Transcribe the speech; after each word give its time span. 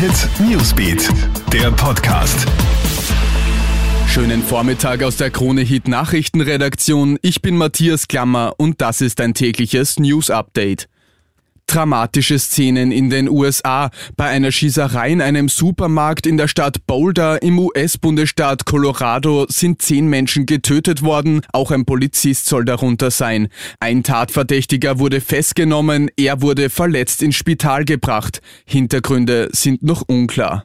Hit 0.00 0.30
Newsbeat, 0.48 1.10
der 1.52 1.70
Podcast. 1.72 2.46
Schönen 4.08 4.42
Vormittag 4.42 5.02
aus 5.02 5.18
der 5.18 5.30
Krone 5.30 5.60
Hit 5.60 5.88
Nachrichtenredaktion. 5.88 7.18
Ich 7.20 7.42
bin 7.42 7.58
Matthias 7.58 8.08
Klammer 8.08 8.54
und 8.56 8.80
das 8.80 9.02
ist 9.02 9.20
ein 9.20 9.34
tägliches 9.34 9.98
News 9.98 10.30
Update. 10.30 10.88
Dramatische 11.70 12.40
Szenen 12.40 12.90
in 12.90 13.10
den 13.10 13.28
USA. 13.28 13.90
Bei 14.16 14.26
einer 14.26 14.50
Schießerei 14.50 15.12
in 15.12 15.22
einem 15.22 15.48
Supermarkt 15.48 16.26
in 16.26 16.36
der 16.36 16.48
Stadt 16.48 16.84
Boulder 16.88 17.40
im 17.42 17.60
US-Bundesstaat 17.60 18.64
Colorado 18.64 19.46
sind 19.48 19.80
zehn 19.80 20.08
Menschen 20.08 20.46
getötet 20.46 21.02
worden. 21.02 21.42
Auch 21.52 21.70
ein 21.70 21.84
Polizist 21.84 22.46
soll 22.46 22.64
darunter 22.64 23.12
sein. 23.12 23.46
Ein 23.78 24.02
Tatverdächtiger 24.02 24.98
wurde 24.98 25.20
festgenommen. 25.20 26.10
Er 26.16 26.42
wurde 26.42 26.70
verletzt 26.70 27.22
ins 27.22 27.36
Spital 27.36 27.84
gebracht. 27.84 28.40
Hintergründe 28.66 29.48
sind 29.52 29.84
noch 29.84 30.02
unklar. 30.08 30.64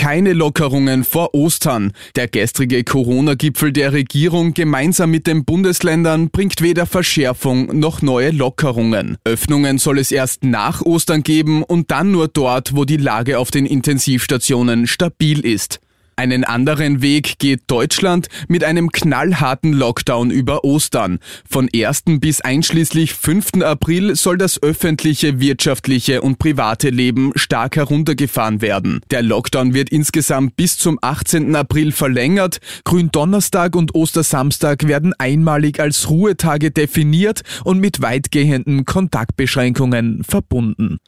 Keine 0.00 0.32
Lockerungen 0.32 1.04
vor 1.04 1.34
Ostern. 1.34 1.92
Der 2.16 2.26
gestrige 2.26 2.84
Corona-Gipfel 2.84 3.70
der 3.70 3.92
Regierung 3.92 4.54
gemeinsam 4.54 5.10
mit 5.10 5.26
den 5.26 5.44
Bundesländern 5.44 6.30
bringt 6.30 6.62
weder 6.62 6.86
Verschärfung 6.86 7.78
noch 7.78 8.00
neue 8.00 8.30
Lockerungen. 8.30 9.18
Öffnungen 9.24 9.76
soll 9.76 9.98
es 9.98 10.10
erst 10.10 10.42
nach 10.42 10.80
Ostern 10.80 11.22
geben 11.22 11.62
und 11.62 11.90
dann 11.90 12.12
nur 12.12 12.28
dort, 12.28 12.74
wo 12.74 12.86
die 12.86 12.96
Lage 12.96 13.38
auf 13.38 13.50
den 13.50 13.66
Intensivstationen 13.66 14.86
stabil 14.86 15.44
ist. 15.44 15.80
Einen 16.20 16.44
anderen 16.44 17.00
Weg 17.00 17.38
geht 17.38 17.62
Deutschland 17.68 18.28
mit 18.46 18.62
einem 18.62 18.92
knallharten 18.92 19.72
Lockdown 19.72 20.30
über 20.30 20.64
Ostern. 20.64 21.18
Von 21.48 21.70
1. 21.74 22.02
bis 22.20 22.42
einschließlich 22.42 23.14
5. 23.14 23.62
April 23.62 24.14
soll 24.16 24.36
das 24.36 24.62
öffentliche, 24.62 25.40
wirtschaftliche 25.40 26.20
und 26.20 26.38
private 26.38 26.90
Leben 26.90 27.32
stark 27.36 27.76
heruntergefahren 27.76 28.60
werden. 28.60 29.00
Der 29.10 29.22
Lockdown 29.22 29.72
wird 29.72 29.88
insgesamt 29.88 30.56
bis 30.56 30.76
zum 30.76 30.98
18. 31.00 31.56
April 31.56 31.90
verlängert. 31.90 32.58
Gründonnerstag 32.84 33.74
und 33.74 33.94
Ostersamstag 33.94 34.86
werden 34.86 35.14
einmalig 35.16 35.80
als 35.80 36.10
Ruhetage 36.10 36.70
definiert 36.70 37.44
und 37.64 37.80
mit 37.80 38.02
weitgehenden 38.02 38.84
Kontaktbeschränkungen 38.84 40.22
verbunden. 40.22 40.98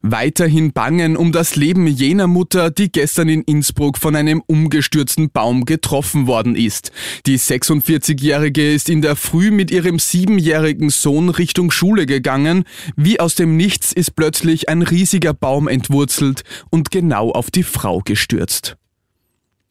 Weiterhin 0.00 0.72
bangen 0.72 1.16
um 1.16 1.32
das 1.32 1.56
Leben 1.56 1.86
jener 1.86 2.28
Mutter, 2.28 2.70
die 2.70 2.90
gestern 2.90 3.28
in 3.28 3.42
Innsbruck 3.42 3.98
von 3.98 4.14
einem 4.14 4.42
umgestürzten 4.46 5.30
Baum 5.30 5.64
getroffen 5.64 6.26
worden 6.26 6.54
ist. 6.54 6.92
Die 7.26 7.38
46-Jährige 7.38 8.72
ist 8.72 8.88
in 8.88 9.02
der 9.02 9.16
Früh 9.16 9.50
mit 9.50 9.70
ihrem 9.70 9.98
siebenjährigen 9.98 10.90
Sohn 10.90 11.28
Richtung 11.28 11.72
Schule 11.72 12.06
gegangen. 12.06 12.64
Wie 12.96 13.18
aus 13.18 13.34
dem 13.34 13.56
Nichts 13.56 13.92
ist 13.92 14.14
plötzlich 14.14 14.68
ein 14.68 14.82
riesiger 14.82 15.34
Baum 15.34 15.66
entwurzelt 15.66 16.44
und 16.70 16.90
genau 16.92 17.32
auf 17.32 17.50
die 17.50 17.64
Frau 17.64 18.00
gestürzt 18.04 18.77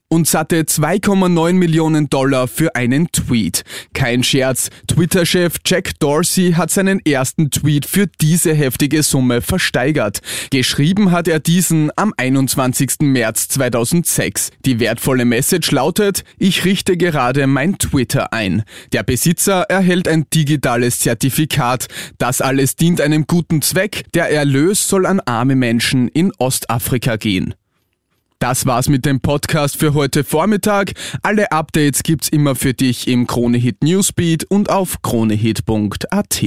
und 0.09 0.27
satte 0.27 0.61
2,9 0.61 1.53
Millionen 1.53 2.09
Dollar 2.09 2.47
für 2.47 2.75
einen 2.75 3.11
Tweet. 3.11 3.63
Kein 3.93 4.23
Scherz, 4.23 4.69
Twitter-Chef 4.87 5.55
Jack 5.65 5.99
Dorsey 5.99 6.53
hat 6.53 6.71
seinen 6.71 6.99
ersten 7.05 7.51
Tweet 7.51 7.85
für 7.85 8.07
diese 8.21 8.53
heftige 8.53 9.03
Summe 9.03 9.41
versteigert. 9.41 10.21
Geschrieben 10.49 11.11
hat 11.11 11.27
er 11.27 11.39
diesen 11.39 11.91
am 11.95 12.13
21. 12.15 13.01
März 13.01 13.49
2006. 13.49 14.51
Die 14.65 14.79
wertvolle 14.79 15.25
Message 15.25 15.71
lautet, 15.71 16.23
ich 16.37 16.63
richte 16.65 16.97
gerade 16.97 17.47
mein 17.47 17.77
Twitter 17.77 18.31
ein. 18.33 18.63
Der 18.93 19.03
Besitzer 19.03 19.63
erhält 19.63 20.07
ein 20.07 20.25
digitales 20.33 20.99
Zertifikat. 20.99 21.87
Das 22.17 22.41
alles 22.41 22.75
dient 22.75 23.01
einem 23.01 23.27
guten 23.27 23.61
Zweck. 23.61 24.05
Der 24.13 24.31
Erlös 24.31 24.87
soll 24.87 25.05
an 25.05 25.19
arme 25.19 25.55
Menschen 25.55 26.07
in 26.07 26.31
Ostafrika 26.37 27.17
gehen. 27.17 27.53
Das 28.39 28.67
war's 28.67 28.87
mit 28.87 29.05
dem 29.05 29.19
Podcast 29.19 29.77
für 29.77 29.95
heute 29.95 30.23
Vormittag. 30.23 30.93
Alle 31.23 31.51
Updates 31.51 32.03
gibt's 32.03 32.29
immer 32.29 32.55
für 32.55 32.75
dich 32.75 33.07
im 33.07 33.25
Kronehit 33.25 33.83
Newsbeat 33.83 34.43
und 34.43 34.69
auf 34.69 35.01
kronehit.at. 35.01 36.45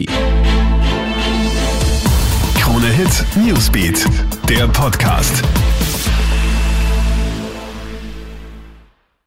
Kronehit 2.55 3.25
Newsbeat, 3.45 4.07
der 4.49 4.69
Podcast. 4.69 5.43